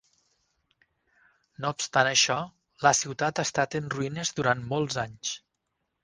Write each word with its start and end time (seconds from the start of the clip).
No 1.65 1.69
obstant 1.73 2.09
això, 2.11 2.37
la 2.85 2.93
ciutat 2.99 3.41
ha 3.41 3.45
estat 3.49 3.77
en 3.81 3.91
ruïnes 3.97 4.33
durant 4.39 4.63
molts 4.71 4.99
anys. 5.03 5.35